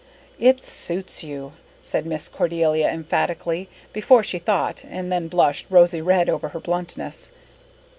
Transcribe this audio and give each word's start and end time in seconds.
"It 0.39 0.63
suits 0.63 1.23
you," 1.23 1.53
said 1.83 2.07
Miss 2.07 2.27
Cordelia 2.27 2.89
emphatically, 2.89 3.69
before 3.93 4.23
she 4.23 4.39
thought, 4.39 4.83
and 4.89 5.11
then 5.11 5.27
blushed 5.27 5.67
rosy 5.69 6.01
red 6.01 6.27
over 6.27 6.47
her 6.49 6.59
bluntness. 6.59 7.29